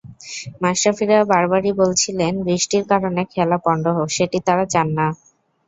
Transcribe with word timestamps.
মাশরাফিরা 0.61 1.17
বারবারই 1.31 1.71
বলছিলেন, 1.81 2.33
বৃষ্টির 2.45 2.83
কারণে 2.91 3.21
খেলা 3.33 3.57
পণ্ড 3.65 3.85
হোক, 3.97 4.07
সেটি 4.17 4.37
তাঁরা 4.47 4.65
চান 4.73 4.87
না। 4.97 5.07